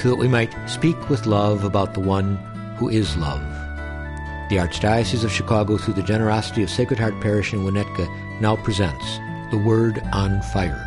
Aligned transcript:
so 0.00 0.08
that 0.08 0.16
we 0.16 0.28
might 0.28 0.54
speak 0.66 1.10
with 1.10 1.26
love 1.26 1.62
about 1.62 1.92
the 1.92 2.00
one 2.00 2.36
who 2.78 2.88
is 2.88 3.16
love. 3.18 3.42
The 4.48 4.56
Archdiocese 4.56 5.24
of 5.24 5.30
Chicago, 5.30 5.76
through 5.76 5.94
the 5.94 6.02
generosity 6.02 6.62
of 6.62 6.70
Sacred 6.70 6.98
Heart 6.98 7.20
Parish 7.20 7.52
in 7.52 7.60
Winnetka, 7.60 8.08
now 8.40 8.56
presents 8.56 9.18
The 9.50 9.58
Word 9.58 10.02
on 10.12 10.40
Fire. 10.54 10.86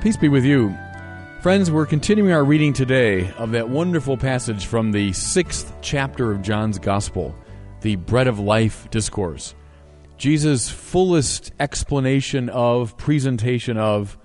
Peace 0.00 0.16
be 0.16 0.28
with 0.28 0.46
you. 0.46 0.74
Friends, 1.42 1.70
we're 1.70 1.84
continuing 1.84 2.32
our 2.32 2.44
reading 2.44 2.72
today 2.72 3.30
of 3.32 3.50
that 3.50 3.68
wonderful 3.68 4.16
passage 4.16 4.64
from 4.64 4.92
the 4.92 5.12
sixth 5.12 5.74
chapter 5.82 6.30
of 6.30 6.40
John's 6.40 6.78
Gospel, 6.78 7.34
the 7.82 7.96
Bread 7.96 8.26
of 8.26 8.38
Life 8.38 8.88
Discourse. 8.90 9.54
Jesus' 10.16 10.70
fullest 10.70 11.52
explanation 11.60 12.48
of, 12.48 12.96
presentation 12.96 13.76
of, 13.76 14.16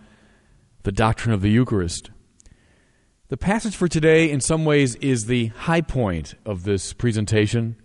the 0.86 0.92
doctrine 0.92 1.34
of 1.34 1.42
the 1.42 1.50
Eucharist. 1.50 2.12
The 3.30 3.38
passage 3.38 3.76
for 3.76 3.88
today, 3.88 4.30
in 4.30 4.40
some 4.40 4.66
ways, 4.66 4.94
is 4.96 5.26
the 5.26 5.48
high 5.48 5.82
point 5.82 6.36
of 6.46 6.64
this 6.64 6.94
presentation, 6.94 7.76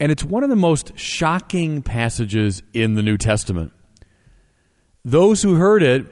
and 0.00 0.10
it's 0.10 0.24
one 0.24 0.42
of 0.42 0.50
the 0.50 0.56
most 0.56 0.98
shocking 0.98 1.82
passages 1.82 2.64
in 2.74 2.94
the 2.94 3.02
New 3.02 3.16
Testament. 3.16 3.72
Those 5.04 5.42
who 5.42 5.54
heard 5.54 5.84
it 5.84 6.04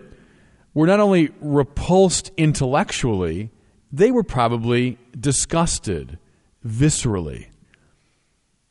were 0.72 0.86
not 0.86 1.00
only 1.00 1.30
repulsed 1.40 2.30
intellectually, 2.36 3.50
they 3.90 4.12
were 4.12 4.22
probably 4.22 4.98
disgusted 5.18 6.18
viscerally. 6.64 7.48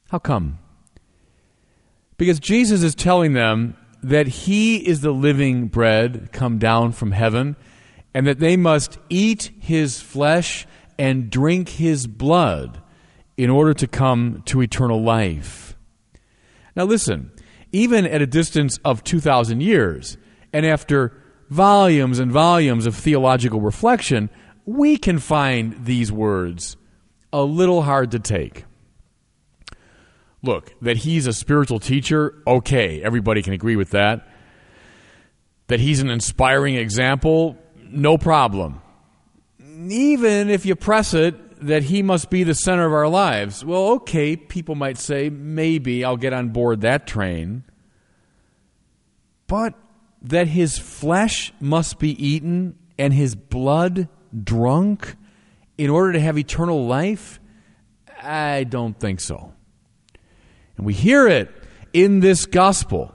How 0.09 0.19
come? 0.19 0.59
Because 2.17 2.39
Jesus 2.39 2.83
is 2.83 2.95
telling 2.95 3.33
them 3.33 3.75
that 4.03 4.27
he 4.27 4.77
is 4.77 5.01
the 5.01 5.13
living 5.13 5.67
bread 5.67 6.29
come 6.31 6.57
down 6.59 6.91
from 6.91 7.11
heaven, 7.11 7.55
and 8.13 8.27
that 8.27 8.39
they 8.39 8.57
must 8.57 8.99
eat 9.09 9.51
his 9.59 10.01
flesh 10.01 10.67
and 10.99 11.29
drink 11.29 11.69
his 11.69 12.05
blood 12.05 12.81
in 13.37 13.49
order 13.49 13.73
to 13.73 13.87
come 13.87 14.43
to 14.45 14.61
eternal 14.61 15.01
life. 15.01 15.75
Now, 16.75 16.83
listen, 16.83 17.31
even 17.71 18.05
at 18.05 18.21
a 18.21 18.27
distance 18.27 18.77
of 18.85 19.03
2,000 19.03 19.61
years, 19.61 20.17
and 20.51 20.65
after 20.65 21.13
volumes 21.49 22.19
and 22.19 22.31
volumes 22.31 22.85
of 22.85 22.95
theological 22.95 23.61
reflection, 23.61 24.29
we 24.65 24.97
can 24.97 25.19
find 25.19 25.85
these 25.85 26.11
words 26.11 26.77
a 27.31 27.43
little 27.43 27.81
hard 27.81 28.11
to 28.11 28.19
take. 28.19 28.65
Look, 30.43 30.73
that 30.81 30.97
he's 30.97 31.25
a 31.25 31.33
spiritual 31.33 31.79
teacher, 31.79 32.35
okay, 32.45 33.01
everybody 33.01 33.41
can 33.41 33.53
agree 33.53 33.77
with 33.77 33.91
that. 33.91 34.27
That 35.67 35.79
he's 35.79 36.01
an 36.01 36.09
inspiring 36.09 36.75
example, 36.75 37.57
no 37.81 38.17
problem. 38.17 38.81
Even 39.59 40.49
if 40.49 40.65
you 40.65 40.75
press 40.75 41.13
it, 41.13 41.65
that 41.65 41.83
he 41.83 42.03
must 42.03 42.29
be 42.29 42.43
the 42.43 42.53
center 42.53 42.85
of 42.85 42.93
our 42.93 43.07
lives. 43.07 43.63
Well, 43.63 43.93
okay, 43.93 44.35
people 44.35 44.75
might 44.75 44.97
say, 44.97 45.29
maybe 45.29 46.03
I'll 46.03 46.17
get 46.17 46.33
on 46.33 46.49
board 46.49 46.81
that 46.81 47.07
train. 47.07 47.63
But 49.47 49.75
that 50.23 50.47
his 50.47 50.77
flesh 50.77 51.53
must 51.61 51.99
be 51.99 52.11
eaten 52.23 52.77
and 52.97 53.13
his 53.13 53.35
blood 53.35 54.09
drunk 54.43 55.15
in 55.77 55.89
order 55.89 56.13
to 56.13 56.19
have 56.19 56.37
eternal 56.37 56.85
life? 56.85 57.39
I 58.21 58.65
don't 58.65 58.99
think 58.99 59.21
so. 59.21 59.53
And 60.77 60.85
we 60.85 60.93
hear 60.93 61.27
it 61.27 61.51
in 61.93 62.19
this 62.19 62.45
gospel. 62.45 63.13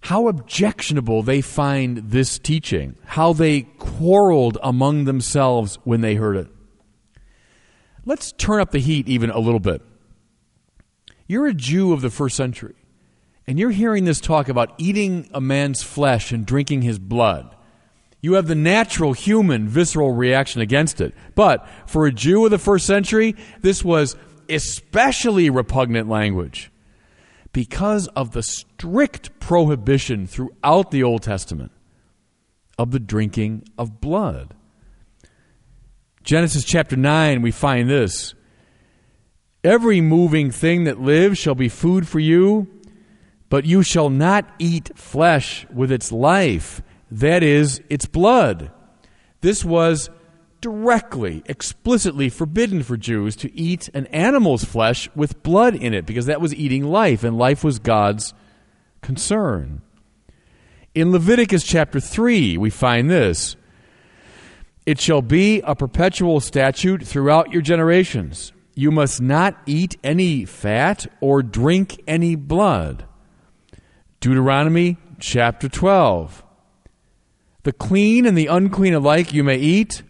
How 0.00 0.28
objectionable 0.28 1.22
they 1.22 1.40
find 1.40 2.10
this 2.10 2.38
teaching, 2.38 2.96
how 3.04 3.32
they 3.32 3.62
quarreled 3.62 4.58
among 4.62 5.04
themselves 5.04 5.78
when 5.84 6.02
they 6.02 6.14
heard 6.14 6.36
it. 6.36 6.48
Let's 8.04 8.32
turn 8.32 8.60
up 8.60 8.70
the 8.70 8.80
heat 8.80 9.08
even 9.08 9.30
a 9.30 9.38
little 9.38 9.60
bit. 9.60 9.80
You're 11.26 11.46
a 11.46 11.54
Jew 11.54 11.94
of 11.94 12.02
the 12.02 12.10
first 12.10 12.36
century, 12.36 12.74
and 13.46 13.58
you're 13.58 13.70
hearing 13.70 14.04
this 14.04 14.20
talk 14.20 14.50
about 14.50 14.74
eating 14.76 15.30
a 15.32 15.40
man's 15.40 15.82
flesh 15.82 16.32
and 16.32 16.44
drinking 16.44 16.82
his 16.82 16.98
blood. 16.98 17.56
You 18.20 18.34
have 18.34 18.46
the 18.46 18.54
natural 18.54 19.14
human 19.14 19.68
visceral 19.68 20.12
reaction 20.12 20.60
against 20.60 21.00
it. 21.00 21.14
But 21.34 21.68
for 21.86 22.06
a 22.06 22.12
Jew 22.12 22.44
of 22.44 22.50
the 22.50 22.58
first 22.58 22.86
century, 22.86 23.36
this 23.60 23.84
was 23.84 24.16
especially 24.48 25.50
repugnant 25.50 26.08
language 26.08 26.70
because 27.52 28.08
of 28.08 28.32
the 28.32 28.42
strict 28.42 29.38
prohibition 29.40 30.26
throughout 30.26 30.90
the 30.90 31.02
Old 31.02 31.22
Testament 31.22 31.72
of 32.78 32.90
the 32.90 33.00
drinking 33.00 33.64
of 33.78 34.00
blood. 34.00 34.54
Genesis 36.22 36.64
chapter 36.64 36.96
9, 36.96 37.42
we 37.42 37.50
find 37.50 37.88
this 37.88 38.34
Every 39.62 40.02
moving 40.02 40.50
thing 40.50 40.84
that 40.84 41.00
lives 41.00 41.38
shall 41.38 41.54
be 41.54 41.68
food 41.68 42.06
for 42.06 42.18
you, 42.18 42.68
but 43.48 43.64
you 43.64 43.82
shall 43.82 44.10
not 44.10 44.46
eat 44.58 44.90
flesh 44.98 45.66
with 45.72 45.90
its 45.90 46.12
life, 46.12 46.82
that 47.10 47.42
is, 47.42 47.80
its 47.88 48.04
blood. 48.04 48.70
This 49.40 49.64
was 49.64 50.10
directly, 50.64 51.42
explicitly 51.44 52.30
forbidden 52.30 52.82
for 52.82 52.96
Jews 52.96 53.36
to 53.36 53.54
eat 53.54 53.90
an 53.92 54.06
animal's 54.06 54.64
flesh 54.64 55.10
with 55.14 55.42
blood 55.42 55.74
in 55.74 55.92
it 55.92 56.06
because 56.06 56.24
that 56.24 56.40
was 56.40 56.54
eating 56.54 56.84
life, 56.84 57.22
and 57.22 57.36
life 57.36 57.62
was 57.62 57.78
God's 57.78 58.32
concern. 59.02 59.82
In 60.94 61.12
Leviticus 61.12 61.64
chapter 61.64 62.00
3, 62.00 62.56
we 62.56 62.70
find 62.70 63.10
this 63.10 63.56
It 64.86 64.98
shall 64.98 65.20
be 65.20 65.60
a 65.60 65.74
perpetual 65.74 66.40
statute 66.40 67.06
throughout 67.06 67.52
your 67.52 67.60
generations. 67.60 68.54
You 68.74 68.90
must 68.90 69.20
not 69.20 69.58
eat 69.66 69.98
any 70.02 70.46
fat 70.46 71.06
or 71.20 71.42
drink 71.42 72.02
any 72.06 72.36
blood. 72.36 73.04
Deuteronomy 74.18 74.96
chapter 75.20 75.68
12. 75.68 76.42
The 77.64 77.72
clean 77.74 78.24
and 78.24 78.36
the 78.36 78.46
unclean 78.46 78.94
alike 78.94 79.34
you 79.34 79.44
may 79.44 79.58
eat 79.58 80.02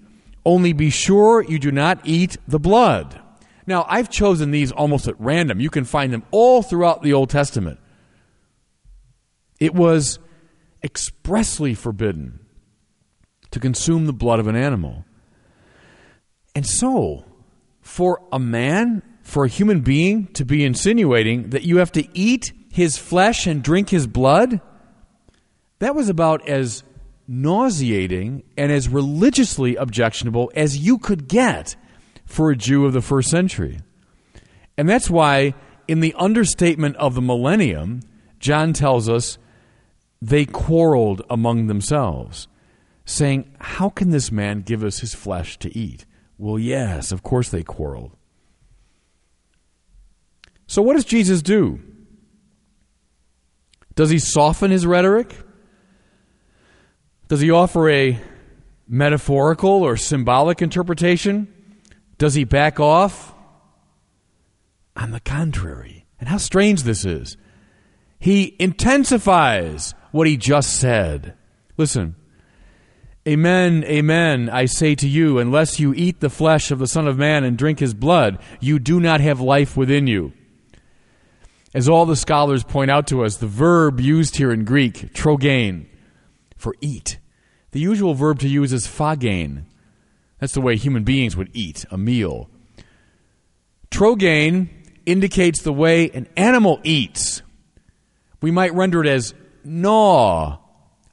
only 0.45 0.73
be 0.73 0.91
sure 0.91 1.43
you 1.43 1.59
do 1.59 1.73
not 1.73 2.01
eat 2.05 2.37
the 2.47 2.59
blood. 2.59 3.21
Now, 3.67 3.87
I've 3.89 4.11
chosen 4.11 4.51
these 4.51 4.73
almost 4.73 5.09
at 5.09 5.19
random. 5.19 5.61
You 5.61 5.71
can 5.71 5.85
find 5.85 6.13
them 6.13 6.25
all 6.31 6.63
throughout 6.63 7.03
the 7.03 7.13
Old 7.13 7.31
Testament. 7.31 7.79
It 9.59 9.75
was 9.75 10.19
expressly 10.83 11.75
forbidden 11.75 12.41
to 13.51 13.61
consume 13.61 14.07
the 14.07 14.13
blood 14.13 14.39
of 14.39 14.47
an 14.47 14.57
animal. 14.57 15.05
And 16.55 16.67
so, 16.67 17.25
for 17.81 18.21
a 18.31 18.39
man, 18.39 19.03
for 19.23 19.45
a 19.45 19.49
human 19.49 19.81
being 19.81 20.27
to 20.35 20.45
be 20.45 20.65
insinuating 20.65 21.51
that 21.51 21.63
you 21.63 21.79
have 21.79 21.93
to 21.93 22.07
eat 22.17 22.53
his 22.71 22.99
flesh 22.99 23.47
and 23.47 23.63
drink 23.63 23.89
his 23.89 24.07
blood, 24.07 24.61
that 25.79 25.95
was 25.95 26.09
about 26.09 26.47
as 26.49 26.83
nauseating 27.27 28.43
and 28.57 28.71
as 28.71 28.89
religiously 28.89 29.77
objectionable 29.77 30.51
as 30.55 30.79
you 30.79 30.99
could 30.99 31.29
get 31.29 31.77
for 32.27 32.51
a 32.51 32.57
Jew 32.57 32.85
of 32.85 32.93
the 32.93 33.01
first 33.01 33.31
century. 33.31 33.81
And 34.77 34.89
that's 34.89 35.11
why, 35.11 35.55
in 35.87 36.01
the 36.01 36.15
understatement 36.19 36.97
of 36.97 37.15
the 37.15 37.23
millennium, 37.23 38.01
John 38.39 38.73
tells 38.73 39.09
us 39.09 39.39
they 40.21 40.45
quarreled 40.45 41.23
among 41.29 41.67
themselves, 41.67 42.49
saying, 43.05 43.51
How 43.59 43.89
can 43.89 44.11
this 44.11 44.33
man 44.33 44.63
give 44.63 44.83
us 44.83 45.01
his 45.01 45.15
flesh 45.15 45.59
to 45.59 45.77
eat? 45.77 46.07
Well, 46.39 46.59
yes, 46.59 47.13
of 47.13 47.23
course 47.23 47.49
they 47.49 47.63
quarreled. 47.63 48.17
So, 50.67 50.83
what 50.83 50.95
does 50.95 51.05
Jesus 51.05 51.43
do? 51.43 51.81
Does 53.95 54.11
he 54.11 54.19
soften 54.19 54.71
his 54.71 54.87
rhetoric? 54.87 55.37
Does 57.29 57.41
he 57.41 57.51
offer 57.51 57.89
a 57.91 58.21
metaphorical 58.87 59.71
or 59.71 59.97
symbolic 59.97 60.61
interpretation? 60.61 61.53
Does 62.19 62.35
he 62.35 62.45
back 62.45 62.79
off? 62.79 63.35
On 64.97 65.11
the 65.11 65.21
contrary. 65.21 66.07
And 66.21 66.29
how 66.29 66.37
strange 66.37 66.83
this 66.83 67.05
is. 67.05 67.37
He 68.19 68.57
intensifies 68.59 69.95
what 70.13 70.27
he 70.27 70.37
just 70.37 70.79
said. 70.79 71.35
Listen, 71.77 72.15
Amen, 73.27 73.85
amen, 73.85 74.51
I 74.51 74.67
say 74.67 74.95
to 74.97 75.09
you, 75.09 75.39
unless 75.39 75.81
you 75.81 75.95
eat 75.95 76.21
the 76.21 76.29
flesh 76.29 76.71
of 76.71 76.79
the 76.79 76.87
Son 76.87 77.09
of 77.09 77.17
Man 77.17 77.43
and 77.43 77.57
drink 77.57 77.79
his 77.79 77.95
blood, 77.95 78.39
you 78.61 78.79
do 78.79 79.01
not 79.01 79.23
have 79.23 79.41
life 79.41 79.79
within 79.79 80.07
you. 80.07 80.35
As 81.73 81.89
all 81.89 82.05
the 82.05 82.17
scholars 82.17 82.65
point 82.65 82.91
out 82.91 83.07
to 83.07 83.25
us, 83.25 83.39
the 83.39 83.47
verb 83.47 83.99
used 83.99 84.37
here 84.37 84.53
in 84.53 84.67
Greek, 84.67 85.15
trogein, 85.15 85.87
for 86.57 86.75
eat, 86.81 87.19
the 87.73 87.81
usual 87.81 88.15
verb 88.15 88.39
to 88.41 88.49
use 88.49 88.73
is 88.73 88.87
phagein. 88.87 89.65
That's 90.39 90.55
the 90.55 90.61
way 90.61 90.77
human 90.77 91.05
beings 91.05 91.37
would 91.37 91.51
eat 91.53 91.85
a 91.91 91.99
meal. 91.99 92.51
Trogein 93.91 94.69
indicates 95.07 95.63
the 95.63 95.73
way 95.73 96.11
an 96.11 96.29
animal 96.37 96.81
eats. 96.85 97.43
We 98.41 98.51
might 98.51 98.75
render 98.75 99.03
it 99.03 99.09
as 99.09 99.35
gnaw 99.65 100.59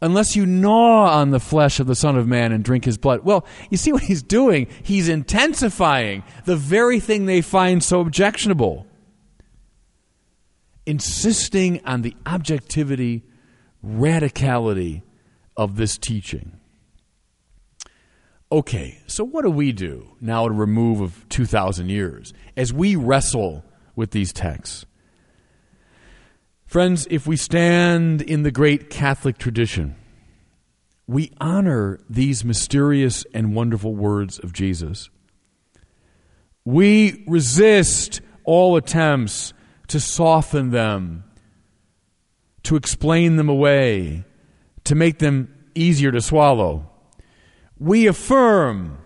unless 0.01 0.35
you 0.35 0.45
gnaw 0.45 1.09
on 1.11 1.29
the 1.29 1.39
flesh 1.39 1.79
of 1.79 1.87
the 1.87 1.95
Son 1.95 2.17
of 2.17 2.27
Man 2.27 2.51
and 2.51 2.63
drink 2.63 2.85
his 2.85 2.97
blood. 2.97 3.21
Well, 3.23 3.45
you 3.69 3.77
see 3.77 3.93
what 3.93 4.03
he's 4.03 4.23
doing? 4.23 4.67
He's 4.83 5.07
intensifying 5.07 6.23
the 6.45 6.55
very 6.55 6.99
thing 6.99 7.25
they 7.25 7.41
find 7.41 7.83
so 7.83 8.01
objectionable, 8.01 8.87
insisting 10.85 11.85
on 11.85 12.01
the 12.01 12.15
objectivity, 12.25 13.23
radicality 13.85 15.03
of 15.57 15.75
this 15.75 15.97
teaching. 15.97 16.59
Okay, 18.51 18.99
so 19.07 19.23
what 19.23 19.43
do 19.43 19.49
we 19.49 19.71
do 19.71 20.15
now 20.19 20.45
a 20.45 20.51
remove 20.51 20.99
of 20.99 21.27
2,000 21.29 21.89
years 21.89 22.33
as 22.57 22.73
we 22.73 22.95
wrestle 22.97 23.63
with 23.95 24.11
these 24.11 24.33
texts? 24.33 24.85
Friends, 26.65 27.07
if 27.09 27.25
we 27.25 27.37
stand 27.37 28.21
in 28.21 28.43
the 28.43 28.51
great 28.51 28.89
Catholic 28.89 29.37
tradition, 29.37 29.95
we 31.07 31.31
honor 31.39 31.99
these 32.09 32.45
mysterious 32.45 33.25
and 33.33 33.55
wonderful 33.55 33.95
words 33.95 34.39
of 34.39 34.53
Jesus. 34.53 35.09
We 36.63 37.23
resist 37.27 38.21
all 38.43 38.75
attempts 38.75 39.53
to 39.87 39.99
soften 39.99 40.71
them, 40.71 41.23
to 42.63 42.75
explain 42.75 43.35
them 43.35 43.49
away, 43.49 44.23
to 44.85 44.95
make 44.95 45.19
them 45.19 45.53
easier 45.75 46.11
to 46.11 46.21
swallow. 46.21 46.89
We 47.79 48.07
affirm 48.07 48.97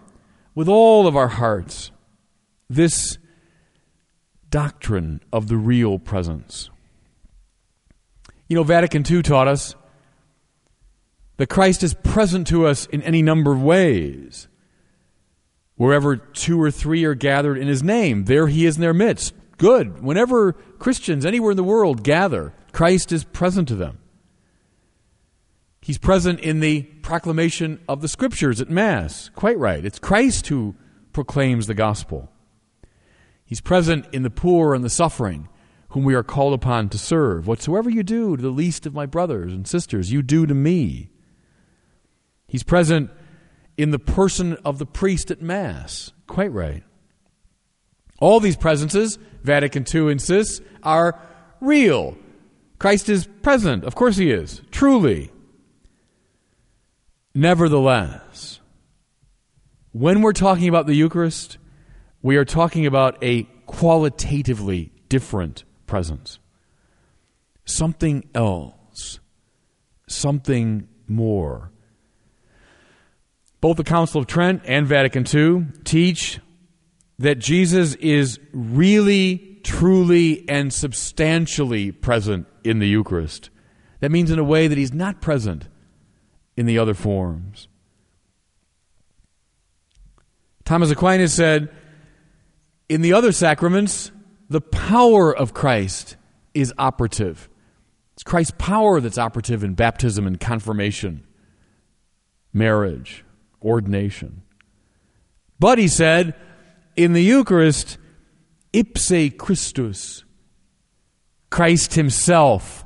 with 0.54 0.68
all 0.68 1.08
of 1.08 1.16
our 1.16 1.28
hearts 1.28 1.92
this 2.70 3.18
doctrine 4.50 5.22
of 5.32 5.48
the 5.48 5.58
real 5.58 6.00
presence. 6.00 6.70
You 8.48 8.56
know, 8.56 8.64
Vatican 8.64 9.04
II 9.10 9.22
taught 9.22 9.48
us 9.48 9.76
that 11.38 11.48
Christ 11.48 11.84
is 11.84 11.94
present 11.94 12.48
to 12.48 12.66
us 12.66 12.86
in 12.86 13.02
any 13.02 13.22
number 13.22 13.52
of 13.52 13.62
ways. 13.62 14.48
Wherever 15.76 16.16
two 16.16 16.62
or 16.62 16.72
three 16.72 17.04
are 17.04 17.16
gathered 17.16 17.58
in 17.58 17.68
his 17.68 17.84
name, 17.84 18.26
there 18.26 18.48
he 18.48 18.66
is 18.66 18.76
in 18.76 18.82
their 18.82 18.94
midst. 18.94 19.34
Good. 19.58 20.02
Whenever 20.02 20.54
Christians 20.54 21.26
anywhere 21.26 21.52
in 21.52 21.58
the 21.58 21.64
world 21.64 22.04
gather, 22.04 22.54
Christ 22.72 23.12
is 23.12 23.24
present 23.26 23.68
to 23.70 23.76
them. 23.76 24.00
He's 25.86 26.00
present 26.00 26.40
in 26.40 26.62
the 26.62 26.82
proclamation 26.82 27.80
of 27.88 28.02
the 28.02 28.08
scriptures 28.08 28.60
at 28.60 28.72
Mass. 28.72 29.30
Quite 29.36 29.60
right. 29.60 29.86
It's 29.86 30.00
Christ 30.00 30.48
who 30.48 30.74
proclaims 31.14 31.68
the 31.68 31.76
gospel. 31.76 32.32
He's 33.46 33.62
present 33.62 34.08
in 34.12 34.24
the 34.24 34.32
poor 34.32 34.74
and 34.74 34.84
the 34.84 34.90
suffering 34.90 35.48
whom 35.90 36.04
we 36.04 36.16
are 36.16 36.24
called 36.24 36.56
upon 36.56 36.90
to 36.90 36.98
serve. 36.98 37.46
Whatsoever 37.46 37.88
you 37.88 38.02
do 38.02 38.36
to 38.36 38.42
the 38.42 38.50
least 38.50 38.88
of 38.88 38.96
my 38.96 39.06
brothers 39.06 39.54
and 39.54 39.68
sisters, 39.68 40.12
you 40.12 40.24
do 40.24 40.48
to 40.48 40.56
me. 40.56 41.12
He's 42.48 42.64
present 42.64 43.12
in 43.78 43.92
the 43.92 44.00
person 44.00 44.58
of 44.66 44.80
the 44.80 44.88
priest 44.88 45.30
at 45.30 45.44
Mass. 45.44 46.14
Quite 46.26 46.52
right. 46.52 46.84
All 48.20 48.40
these 48.40 48.58
presences, 48.58 49.20
Vatican 49.44 49.86
II 49.94 50.12
insists, 50.12 50.62
are 50.82 51.22
real. 51.62 52.18
Christ 52.80 53.08
is 53.08 53.28
present. 53.44 53.84
Of 53.84 53.94
course 53.94 54.18
he 54.18 54.32
is. 54.32 54.64
Truly. 54.72 55.30
Nevertheless, 57.38 58.62
when 59.92 60.22
we're 60.22 60.32
talking 60.32 60.70
about 60.70 60.88
the 60.88 60.96
Eucharist, 60.96 61.58
we 62.22 62.38
are 62.38 62.46
talking 62.46 62.86
about 62.86 63.22
a 63.22 63.44
qualitatively 63.66 64.94
different 65.10 65.66
presence. 65.86 66.40
Something 67.66 68.30
else. 68.34 69.20
Something 70.08 70.88
more. 71.10 71.72
Both 73.60 73.76
the 73.76 73.84
Council 73.84 74.22
of 74.22 74.28
Trent 74.28 74.62
and 74.64 74.88
Vatican 74.88 75.26
II 75.32 75.68
teach 75.84 76.40
that 77.20 77.40
Jesus 77.40 77.96
is 77.96 78.40
really, 78.54 79.60
truly, 79.62 80.48
and 80.48 80.72
substantially 80.72 81.92
present 81.92 82.48
in 82.64 82.80
the 82.80 82.88
Eucharist. 82.88 83.50
That 84.00 84.12
means 84.12 84.32
in 84.32 84.40
a 84.40 84.44
way 84.44 84.70
that 84.70 84.78
he's 84.78 84.94
not 84.94 85.20
present 85.20 85.68
in 86.58 86.66
the 86.66 86.80
other 86.80 86.94
forms. 86.94 87.68
Thomas 90.64 90.90
Aquinas 90.90 91.34
said, 91.34 91.70
in 92.90 93.02
the 93.02 93.14
other 93.14 93.32
sacraments, 93.32 94.12
the 94.50 94.62
power 94.62 95.36
of 95.36 95.54
Christ 95.54 96.18
is 96.54 96.74
operative. 96.78 97.50
It's 98.14 98.24
Christ's 98.24 98.54
power 98.58 99.00
that's 99.00 99.18
operative 99.18 99.64
in 99.64 99.74
baptism 99.74 100.26
and 100.26 100.40
confirmation, 100.40 101.26
marriage, 102.54 103.24
ordination. 103.62 104.44
But 105.60 105.78
he 105.78 105.88
said, 105.88 106.36
in 106.96 107.14
the 107.14 107.24
Eucharist, 107.24 107.98
ipse 108.74 109.32
Christus, 109.38 110.24
Christ 111.50 111.94
himself 111.94 112.86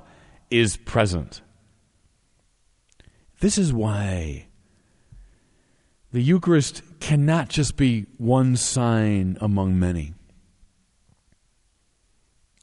is 0.49 0.77
present. 0.77 1.41
This 3.39 3.57
is 3.57 3.71
why 3.71 4.47
the 6.11 6.21
Eucharist 6.21 6.81
cannot 6.99 7.49
just 7.49 7.77
be 7.77 8.05
one 8.17 8.57
sign 8.57 9.37
among 9.39 9.79
many. 9.79 10.13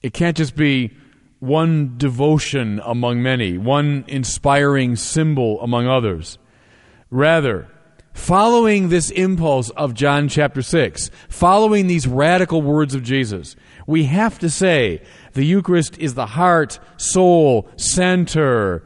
It 0.02 0.12
can't 0.12 0.36
just 0.36 0.54
be 0.54 0.94
one 1.38 1.96
devotion 1.96 2.80
among 2.84 3.22
many, 3.22 3.56
one 3.56 4.04
inspiring 4.06 4.96
symbol 4.96 5.60
among 5.62 5.86
others. 5.86 6.38
Rather, 7.10 7.68
following 8.12 8.88
this 8.88 9.10
impulse 9.10 9.70
of 9.70 9.94
John 9.94 10.28
chapter 10.28 10.60
6, 10.60 11.10
following 11.28 11.86
these 11.86 12.06
radical 12.06 12.60
words 12.60 12.94
of 12.94 13.02
Jesus, 13.02 13.56
we 13.86 14.04
have 14.04 14.38
to 14.40 14.50
say 14.50 15.02
the 15.32 15.44
Eucharist 15.44 15.98
is 15.98 16.14
the 16.14 16.26
heart, 16.26 16.78
soul, 16.98 17.68
center 17.76 18.85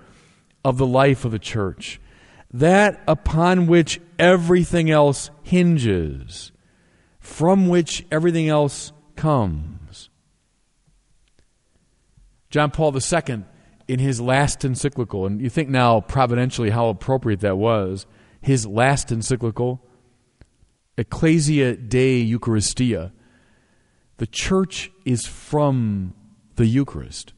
of 0.64 0.78
the 0.78 0.86
life 0.86 1.24
of 1.24 1.32
the 1.32 1.38
church. 1.38 2.00
That 2.52 3.02
upon 3.06 3.66
which 3.66 4.00
everything 4.18 4.90
else 4.90 5.30
hinges, 5.42 6.52
from 7.18 7.68
which 7.68 8.04
everything 8.10 8.48
else 8.48 8.92
comes. 9.16 10.10
John 12.50 12.70
Paul 12.72 12.94
II, 12.96 13.44
in 13.86 13.98
his 13.98 14.20
last 14.20 14.64
encyclical, 14.64 15.26
and 15.26 15.40
you 15.40 15.48
think 15.48 15.68
now 15.68 16.00
providentially 16.00 16.70
how 16.70 16.88
appropriate 16.88 17.40
that 17.40 17.58
was, 17.58 18.06
his 18.40 18.66
last 18.66 19.12
encyclical, 19.12 19.84
Ecclesia 20.96 21.76
de 21.76 22.24
Eucharistia, 22.24 23.12
the 24.16 24.26
church 24.26 24.90
is 25.04 25.26
from 25.26 26.14
the 26.56 26.66
Eucharist. 26.66 27.32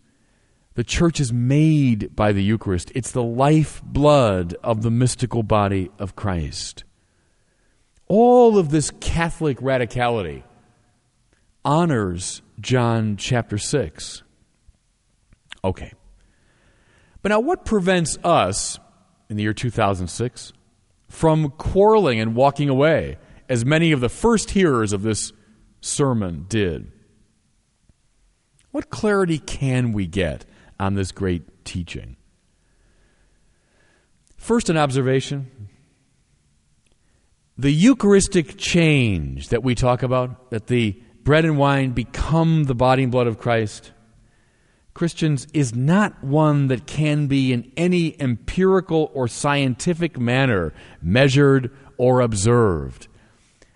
The 0.75 0.85
church 0.85 1.21
is 1.21 1.33
made 1.33 2.17
by 2.17 2.33
the 2.33 2.43
Eucharist. 2.43 2.91
It's 2.95 3.13
the 3.13 3.23
life 3.23 3.83
blood 3.85 4.55
of 4.63 4.83
the 4.83 4.91
mystical 4.91 5.43
body 5.43 5.91
of 5.99 6.17
Christ. 6.17 6.85
All 8.09 8.57
of 8.57 8.71
this 8.71 8.91
Catholic 9.01 9.59
radicality 9.59 10.45
honors 11.65 12.41
John 12.59 13.17
chapter 13.17 13.59
6. 13.59 14.23
Okay. 15.63 15.93
But 17.21 17.29
now, 17.29 17.41
what 17.41 17.65
prevents 17.65 18.17
us 18.25 18.79
in 19.29 19.37
the 19.37 19.43
year 19.43 19.53
2006 19.53 20.53
from 21.09 21.51
quarreling 21.51 22.19
and 22.19 22.35
walking 22.35 22.69
away, 22.69 23.19
as 23.49 23.65
many 23.65 23.93
of 23.93 24.01
the 24.01 24.09
first 24.09 24.51
hearers 24.51 24.93
of 24.93 25.03
this 25.03 25.33
sermon 25.81 26.47
did? 26.49 26.91
What 28.71 28.89
clarity 28.89 29.39
can 29.39 29.93
we 29.93 30.07
get 30.07 30.47
on 30.83 30.95
this 30.95 31.13
great 31.13 31.65
teaching? 31.65 32.17
First, 34.37 34.69
an 34.69 34.77
observation. 34.77 35.69
The 37.57 37.73
Eucharistic 37.73 38.57
change 38.57 39.51
that 39.51 39.63
we 39.63 39.77
talk 39.77 40.03
about, 40.03 40.51
that 40.51 40.67
the 40.67 41.01
bread 41.23 41.45
and 41.45 41.57
wine 41.57 41.93
become 41.93 42.65
the 42.65 42.75
body 42.75 43.05
and 43.05 43.13
blood 43.13 43.29
of 43.29 43.39
Christ, 43.39 43.93
Christians, 44.93 45.47
is 45.55 45.73
not 45.73 46.25
one 46.25 46.67
that 46.67 46.87
can 46.87 47.29
be 47.29 47.53
in 47.53 47.71
any 47.77 48.21
empirical 48.21 49.13
or 49.15 49.29
scientific 49.29 50.19
manner 50.19 50.73
measured 51.01 51.71
or 51.97 52.21
observed. 52.21 53.07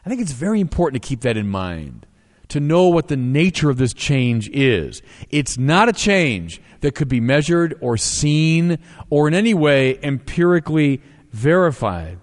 I 0.04 0.08
think 0.08 0.20
it's 0.20 0.32
very 0.32 0.60
important 0.60 1.00
to 1.00 1.08
keep 1.08 1.20
that 1.20 1.36
in 1.36 1.48
mind, 1.48 2.05
to 2.48 2.60
know 2.60 2.88
what 2.88 3.08
the 3.08 3.16
nature 3.16 3.70
of 3.70 3.76
this 3.76 3.92
change 3.92 4.48
is. 4.50 5.02
It's 5.30 5.58
not 5.58 5.88
a 5.88 5.92
change 5.92 6.60
that 6.80 6.94
could 6.94 7.08
be 7.08 7.20
measured 7.20 7.76
or 7.80 7.96
seen 7.96 8.78
or 9.10 9.26
in 9.28 9.34
any 9.34 9.54
way 9.54 9.98
empirically 10.02 11.02
verified. 11.32 12.18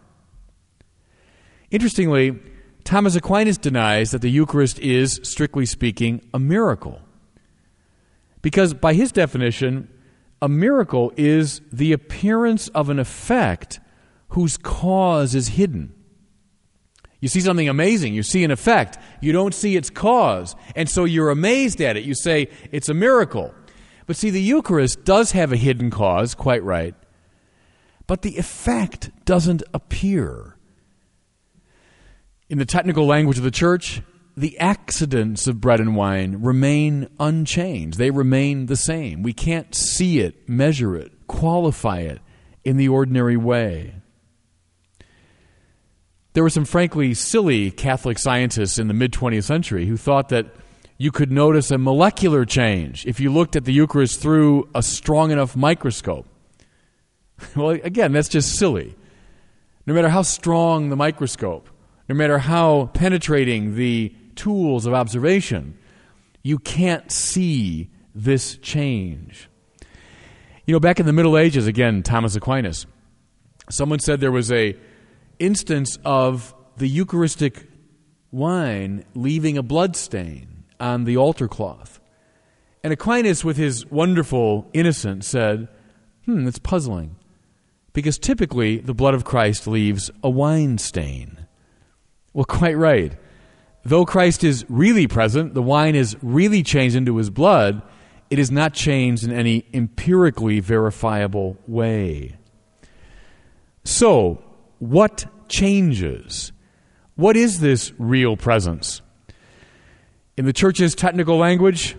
Interestingly, 1.72 2.40
Thomas 2.84 3.16
Aquinas 3.16 3.58
denies 3.58 4.12
that 4.12 4.22
the 4.22 4.30
Eucharist 4.30 4.80
is, 4.80 5.20
strictly 5.24 5.66
speaking, 5.66 6.22
a 6.34 6.40
miracle. 6.40 7.02
Because 8.42 8.74
by 8.74 8.94
his 8.94 9.12
definition, 9.12 9.88
a 10.42 10.50
miracle 10.50 11.14
is 11.16 11.62
the 11.72 11.94
appearance 11.94 12.68
of 12.70 12.90
an 12.90 13.00
effect 13.00 13.80
whose 14.30 14.58
cause 14.58 15.34
is 15.34 15.50
hidden. 15.50 15.94
You 17.24 17.30
see 17.30 17.40
something 17.40 17.70
amazing, 17.70 18.14
you 18.14 18.22
see 18.22 18.44
an 18.44 18.52
effect, 18.52 18.98
you 19.22 19.32
don't 19.32 19.54
see 19.54 19.78
its 19.78 19.90
cause, 19.90 20.58
and 20.76 20.90
so 20.90 21.06
you're 21.06 21.30
amazed 21.30 21.80
at 21.80 21.96
it. 21.96 22.04
You 22.04 22.16
say, 22.16 22.50
it's 22.70 22.90
a 22.90 22.94
miracle. 22.94 23.56
But 24.06 24.18
see, 24.18 24.30
the 24.30 24.42
Eucharist 24.42 25.06
does 25.06 25.32
have 25.32 25.54
a 25.54 25.56
hidden 25.56 25.90
cause, 25.90 26.36
quite 26.36 26.62
right, 26.66 26.94
but 28.08 28.24
the 28.24 28.36
effect 28.36 29.10
doesn't 29.24 29.64
appear. 29.74 30.58
In 32.50 32.58
the 32.58 32.66
technical 32.66 33.06
language 33.06 33.38
of 33.38 33.46
the 33.46 33.52
church, 33.52 34.02
the 34.36 34.60
accidents 34.60 35.48
of 35.48 35.62
bread 35.62 35.80
and 35.80 35.96
wine 35.96 36.42
remain 36.42 37.08
unchanged. 37.22 37.98
They 37.98 38.12
remain 38.12 38.66
the 38.66 38.76
same. 38.76 39.24
We 39.24 39.32
can't 39.32 39.74
see 39.74 40.20
it, 40.20 40.50
measure 40.50 40.98
it, 40.98 41.14
qualify 41.28 42.00
it 42.00 42.20
in 42.66 42.76
the 42.76 42.90
ordinary 42.90 43.38
way. 43.38 43.94
There 46.34 46.44
were 46.44 46.50
some 46.50 46.66
frankly 46.66 47.14
silly 47.14 47.70
Catholic 47.70 48.18
scientists 48.18 48.80
in 48.80 48.88
the 48.88 48.94
mid 48.94 49.12
20th 49.12 49.44
century 49.44 49.86
who 49.86 49.98
thought 49.98 50.30
that 50.30 50.48
you 50.98 51.12
could 51.12 51.32
notice 51.32 51.70
a 51.70 51.78
molecular 51.78 52.44
change 52.44 53.06
if 53.06 53.20
you 53.20 53.32
looked 53.32 53.56
at 53.56 53.66
the 53.66 53.74
Eucharist 53.74 54.20
through 54.20 54.68
a 54.74 54.82
strong 54.82 55.32
enough 55.32 55.56
microscope. 55.56 56.28
well, 57.56 57.70
again, 57.70 58.14
that's 58.14 58.30
just 58.30 58.56
silly. 58.58 58.96
No 59.86 59.94
matter 59.94 60.10
how 60.10 60.24
strong 60.24 60.90
the 60.90 60.96
microscope, 60.96 61.70
no 62.10 62.16
matter 62.16 62.40
how 62.40 62.88
penetrating 62.94 63.76
the 63.76 64.16
tools 64.36 64.86
of 64.86 64.94
observation, 64.94 65.78
you 66.42 66.58
can't 66.58 67.12
see 67.12 67.90
this 68.16 68.58
change. 68.58 69.50
You 70.66 70.74
know, 70.74 70.80
back 70.80 71.00
in 71.00 71.06
the 71.06 71.14
Middle 71.14 71.38
Ages, 71.38 71.68
again, 71.68 72.02
Thomas 72.02 72.36
Aquinas, 72.36 72.86
someone 73.70 74.00
said 74.00 74.20
there 74.20 74.32
was 74.32 74.52
a 74.52 74.76
instance 75.44 75.98
of 76.06 76.56
the 76.78 76.88
Eucharistic 76.88 77.68
wine 78.32 79.06
leaving 79.14 79.58
a 79.58 79.64
blood 79.64 79.96
stain 79.96 80.64
on 80.80 81.04
the 81.04 81.18
altar 81.18 81.48
cloth. 81.48 82.00
And 82.84 82.92
Aquinas, 82.92 83.46
with 83.46 83.58
his 83.58 83.86
wonderful 83.86 84.70
innocence, 84.74 85.28
said, 85.28 85.68
Hmm, 86.26 86.46
that's 86.46 86.60
puzzling. 86.60 87.18
Because 87.92 88.18
typically 88.18 88.78
the 88.78 88.94
blood 88.94 89.14
of 89.14 89.24
Christ 89.24 89.68
leaves 89.68 90.10
a 90.24 90.30
wine 90.30 90.78
stain. 90.78 91.46
Well, 92.34 92.46
quite 92.50 92.78
right. 92.78 93.14
Though 93.86 94.06
Christ 94.06 94.44
is 94.44 94.66
really 94.70 95.08
present, 95.08 95.54
the 95.54 95.62
wine 95.62 95.96
is 95.96 96.16
really 96.22 96.64
changed 96.64 96.96
into 96.96 97.18
his 97.18 97.30
blood, 97.30 97.82
it 98.30 98.40
is 98.40 98.50
not 98.50 98.74
changed 98.74 99.24
in 99.26 99.32
any 99.32 99.66
empirically 99.74 100.62
verifiable 100.62 101.58
way. 101.68 102.38
So, 103.84 104.42
what 104.90 105.26
changes? 105.48 106.52
What 107.16 107.38
is 107.38 107.60
this 107.60 107.94
real 107.98 108.36
presence? 108.36 109.02
In 110.36 110.46
the 110.46 110.54
church's 110.54 110.96
technical 110.96 111.38
language, 111.38 111.96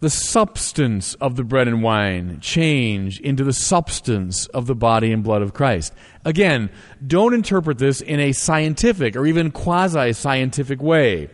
the 0.00 0.10
substance 0.10 1.14
of 1.14 1.36
the 1.36 1.44
bread 1.44 1.68
and 1.68 1.82
wine 1.82 2.38
change 2.40 3.18
into 3.20 3.44
the 3.44 3.52
substance 3.52 4.46
of 4.48 4.66
the 4.66 4.74
body 4.74 5.10
and 5.10 5.24
blood 5.24 5.40
of 5.40 5.54
Christ. 5.54 5.94
Again, 6.24 6.70
don't 7.06 7.32
interpret 7.32 7.78
this 7.78 8.02
in 8.02 8.20
a 8.20 8.32
scientific 8.32 9.16
or 9.16 9.24
even 9.26 9.50
quasi 9.50 10.12
scientific 10.12 10.82
way. 10.82 11.30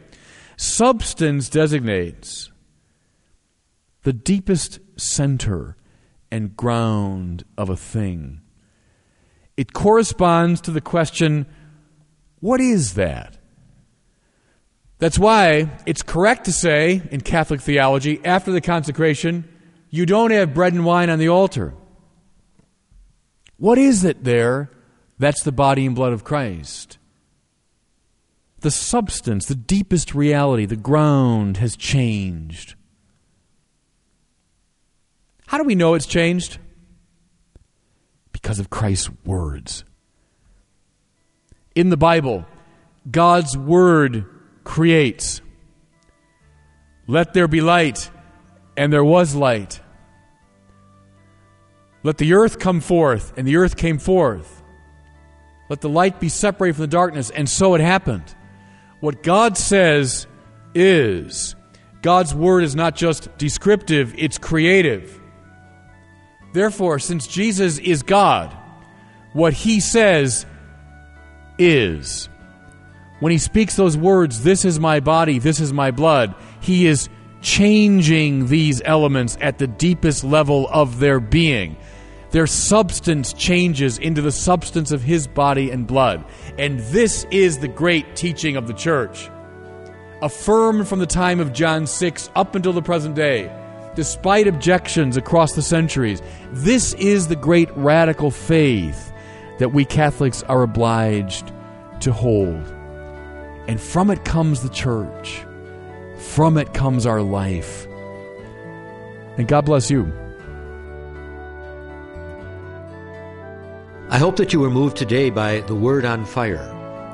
Substance 0.56 1.48
designates 1.48 2.52
the 4.02 4.12
deepest 4.12 4.78
center 4.96 5.76
and 6.30 6.56
ground 6.56 7.44
of 7.58 7.68
a 7.68 7.76
thing. 7.76 8.41
It 9.62 9.72
corresponds 9.72 10.60
to 10.62 10.72
the 10.72 10.80
question 10.80 11.46
what 12.40 12.60
is 12.60 12.94
that? 12.94 13.38
That's 14.98 15.20
why 15.20 15.70
it's 15.86 16.02
correct 16.02 16.46
to 16.46 16.52
say 16.52 17.00
in 17.12 17.20
Catholic 17.20 17.60
theology, 17.60 18.20
after 18.24 18.50
the 18.50 18.60
consecration, 18.60 19.48
you 19.88 20.04
don't 20.04 20.32
have 20.32 20.52
bread 20.52 20.72
and 20.72 20.84
wine 20.84 21.10
on 21.10 21.20
the 21.20 21.28
altar. 21.28 21.74
What 23.56 23.78
is 23.78 24.02
it 24.02 24.24
there? 24.24 24.68
That's 25.20 25.44
the 25.44 25.52
body 25.52 25.86
and 25.86 25.94
blood 25.94 26.12
of 26.12 26.24
Christ. 26.24 26.98
The 28.62 28.70
substance, 28.72 29.46
the 29.46 29.54
deepest 29.54 30.12
reality, 30.12 30.66
the 30.66 30.74
ground 30.74 31.58
has 31.58 31.76
changed. 31.76 32.74
How 35.46 35.58
do 35.58 35.62
we 35.62 35.76
know 35.76 35.94
it's 35.94 36.06
changed? 36.06 36.58
Because 38.42 38.58
of 38.58 38.68
Christ's 38.68 39.08
words. 39.24 39.84
In 41.74 41.88
the 41.88 41.96
Bible, 41.96 42.44
God's 43.08 43.56
word 43.56 44.26
creates. 44.64 45.40
Let 47.06 47.34
there 47.34 47.48
be 47.48 47.60
light, 47.60 48.10
and 48.76 48.92
there 48.92 49.04
was 49.04 49.34
light. 49.34 49.80
Let 52.02 52.18
the 52.18 52.34
earth 52.34 52.58
come 52.58 52.80
forth, 52.80 53.32
and 53.36 53.46
the 53.46 53.56
earth 53.56 53.76
came 53.76 53.98
forth. 53.98 54.62
Let 55.68 55.80
the 55.80 55.88
light 55.88 56.18
be 56.18 56.28
separated 56.28 56.74
from 56.74 56.82
the 56.82 56.88
darkness, 56.88 57.30
and 57.30 57.48
so 57.48 57.74
it 57.74 57.80
happened. 57.80 58.34
What 59.00 59.22
God 59.22 59.56
says 59.56 60.26
is. 60.74 61.54
God's 62.02 62.34
word 62.34 62.64
is 62.64 62.74
not 62.74 62.96
just 62.96 63.28
descriptive, 63.38 64.14
it's 64.18 64.36
creative. 64.36 65.21
Therefore, 66.52 66.98
since 66.98 67.26
Jesus 67.26 67.78
is 67.78 68.02
God, 68.02 68.56
what 69.32 69.52
he 69.52 69.80
says 69.80 70.46
is. 71.58 72.28
When 73.20 73.32
he 73.32 73.38
speaks 73.38 73.76
those 73.76 73.96
words, 73.96 74.42
this 74.42 74.64
is 74.64 74.80
my 74.80 75.00
body, 75.00 75.38
this 75.38 75.60
is 75.60 75.72
my 75.72 75.90
blood, 75.90 76.34
he 76.60 76.86
is 76.86 77.08
changing 77.40 78.46
these 78.46 78.82
elements 78.84 79.36
at 79.40 79.58
the 79.58 79.66
deepest 79.66 80.24
level 80.24 80.68
of 80.70 80.98
their 80.98 81.20
being. 81.20 81.76
Their 82.30 82.46
substance 82.46 83.32
changes 83.32 83.98
into 83.98 84.22
the 84.22 84.32
substance 84.32 84.90
of 84.90 85.02
his 85.02 85.26
body 85.26 85.70
and 85.70 85.86
blood. 85.86 86.24
And 86.58 86.80
this 86.80 87.26
is 87.30 87.58
the 87.58 87.68
great 87.68 88.16
teaching 88.16 88.56
of 88.56 88.66
the 88.66 88.72
church. 88.72 89.28
Affirmed 90.22 90.88
from 90.88 90.98
the 90.98 91.06
time 91.06 91.40
of 91.40 91.52
John 91.52 91.86
6 91.86 92.30
up 92.34 92.54
until 92.54 92.72
the 92.72 92.82
present 92.82 93.14
day, 93.14 93.50
despite 93.94 94.46
objections 94.46 95.16
across 95.16 95.52
the 95.52 95.62
centuries, 95.62 96.22
this 96.52 96.94
is 96.94 97.28
the 97.28 97.36
great 97.36 97.70
radical 97.76 98.30
faith 98.30 99.12
that 99.58 99.72
we 99.72 99.84
Catholics 99.84 100.42
are 100.44 100.62
obliged 100.62 101.52
to 102.00 102.12
hold. 102.12 102.66
And 103.68 103.80
from 103.80 104.10
it 104.10 104.24
comes 104.24 104.62
the 104.62 104.68
church. 104.68 105.44
From 106.16 106.56
it 106.56 106.74
comes 106.74 107.06
our 107.06 107.22
life. 107.22 107.86
And 109.36 109.46
God 109.46 109.64
bless 109.64 109.90
you. 109.90 110.12
I 114.10 114.18
hope 114.18 114.36
that 114.36 114.52
you 114.52 114.60
were 114.60 114.70
moved 114.70 114.96
today 114.96 115.30
by 115.30 115.60
the 115.60 115.74
Word 115.74 116.04
on 116.04 116.26
Fire. 116.26 116.68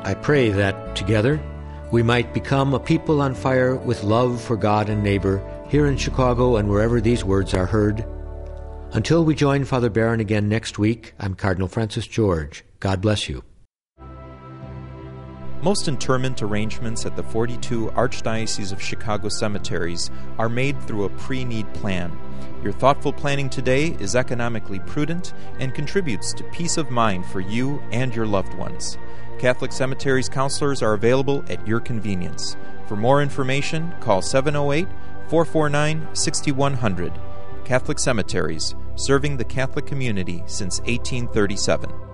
I 0.04 0.14
pray 0.14 0.50
that 0.50 0.97
together 0.97 1.40
we 1.90 2.02
might 2.02 2.35
become 2.35 2.75
a 2.75 2.80
people 2.80 3.20
on 3.20 3.35
fire 3.35 3.76
with 3.76 4.02
love 4.02 4.40
for 4.40 4.56
God 4.56 4.88
and 4.88 5.02
neighbor 5.02 5.38
here 5.68 5.87
in 5.87 5.96
Chicago 5.96 6.56
and 6.56 6.68
wherever 6.68 7.00
these 7.00 7.25
words 7.25 7.54
are 7.54 7.66
heard. 7.66 8.04
Until 8.92 9.25
we 9.25 9.34
join 9.34 9.64
Father 9.64 9.90
Barron 9.90 10.20
again 10.20 10.48
next 10.48 10.78
week, 10.78 11.12
I'm 11.18 11.34
Cardinal 11.34 11.68
Francis 11.68 12.06
George. 12.06 12.64
God 12.80 13.02
bless 13.02 13.28
you. 13.28 13.44
Most 15.60 15.88
interment 15.88 16.40
arrangements 16.40 17.04
at 17.04 17.16
the 17.16 17.22
42 17.22 17.88
Archdiocese 17.88 18.72
of 18.72 18.80
Chicago 18.80 19.28
cemeteries 19.28 20.08
are 20.38 20.48
made 20.48 20.80
through 20.84 21.04
a 21.04 21.10
pre 21.10 21.44
need 21.44 21.70
plan. 21.75 22.16
Your 22.62 22.72
thoughtful 22.72 23.12
planning 23.12 23.50
today 23.50 23.88
is 24.00 24.16
economically 24.16 24.78
prudent 24.80 25.34
and 25.58 25.75
contributes 25.75 26.32
to 26.34 26.44
peace 26.44 26.76
of 26.76 26.90
mind 26.90 27.26
for 27.26 27.40
you 27.40 27.82
and 27.90 28.14
your 28.14 28.26
loved 28.26 28.54
ones. 28.54 28.96
Catholic 29.38 29.72
Cemeteries 29.72 30.28
counselors 30.28 30.82
are 30.82 30.94
available 30.94 31.44
at 31.48 31.66
your 31.66 31.80
convenience. 31.80 32.56
For 32.87 32.96
more 32.96 33.20
information, 33.20 33.92
call 34.00 34.22
708 34.22 34.88
449 35.28 36.14
6100. 36.14 37.12
Catholic 37.64 37.99
Cemeteries, 37.99 38.75
serving 38.97 39.37
the 39.37 39.44
Catholic 39.44 39.85
community 39.85 40.42
since 40.47 40.80
1837. 40.80 42.07